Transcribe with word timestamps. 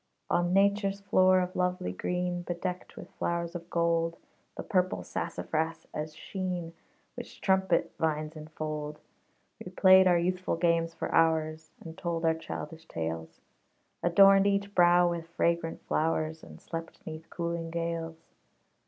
On 0.31 0.51
Nature's 0.51 0.99
floor 0.99 1.39
of 1.41 1.55
lovely 1.55 1.91
green, 1.91 2.41
Bedecked 2.41 2.95
with 2.97 3.11
flowers 3.19 3.53
of 3.53 3.69
gold, 3.69 4.17
The 4.57 4.63
purple 4.63 5.03
sassafras 5.03 5.85
as 5.93 6.15
sheen, 6.15 6.73
Which 7.13 7.39
trumpet 7.39 7.91
vines 7.99 8.35
enfold. 8.35 8.97
We 9.63 9.71
played 9.71 10.07
our 10.07 10.17
youthful 10.17 10.55
games 10.55 10.95
for 10.95 11.11
hours, 11.13 11.69
And 11.81 11.95
told 11.95 12.25
our 12.25 12.33
childish 12.33 12.87
tales; 12.87 13.41
Adorned 14.01 14.47
each 14.47 14.73
brow 14.73 15.07
with 15.07 15.27
fragrant 15.27 15.83
flowers, 15.85 16.41
And 16.43 16.59
slept 16.59 17.05
'neath 17.05 17.29
cooling 17.29 17.69
gales. 17.69 18.25